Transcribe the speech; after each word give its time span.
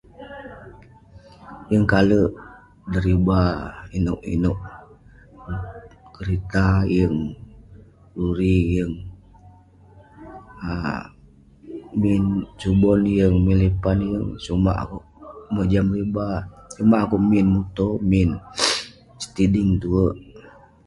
yeng 1.69 1.85
kalek 1.91 2.29
deriba 2.91 3.39
inouk 3.97 4.21
inouk, 4.35 4.59
kerita, 6.15 6.65
yeng..luri, 6.95 8.55
yeng..[um] 8.75 9.07
min 12.01 12.23
subon, 12.61 12.99
yeng..min 13.17 13.57
lipan, 13.63 13.97
yeng.. 14.11 14.27
sumak 14.45 14.77
akouk 14.83 15.05
mojam 15.53 15.85
deriba 15.91 16.25
,sumak 16.75 17.01
akouk 17.03 17.23
min 17.29 17.47
muto, 17.55 17.87
min 18.09 18.29
setiding 19.23 19.71
tuwerk.. 19.81 20.17